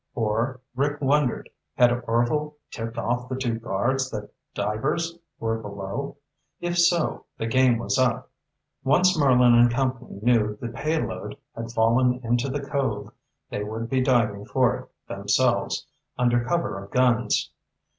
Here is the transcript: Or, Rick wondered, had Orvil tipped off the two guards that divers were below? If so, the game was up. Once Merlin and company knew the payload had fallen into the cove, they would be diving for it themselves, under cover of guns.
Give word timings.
Or, 0.15 0.61
Rick 0.75 0.99
wondered, 0.99 1.47
had 1.75 1.91
Orvil 1.91 2.57
tipped 2.71 2.97
off 2.97 3.29
the 3.29 3.35
two 3.35 3.59
guards 3.59 4.09
that 4.09 4.31
divers 4.55 5.19
were 5.39 5.59
below? 5.59 6.17
If 6.59 6.79
so, 6.79 7.25
the 7.37 7.45
game 7.45 7.77
was 7.77 7.99
up. 7.99 8.31
Once 8.83 9.15
Merlin 9.15 9.53
and 9.53 9.69
company 9.69 10.17
knew 10.23 10.55
the 10.59 10.69
payload 10.69 11.37
had 11.55 11.71
fallen 11.71 12.19
into 12.23 12.49
the 12.49 12.65
cove, 12.67 13.11
they 13.51 13.63
would 13.63 13.91
be 13.91 14.01
diving 14.01 14.45
for 14.47 14.75
it 14.75 14.89
themselves, 15.07 15.85
under 16.17 16.43
cover 16.45 16.83
of 16.83 16.89
guns. 16.89 17.51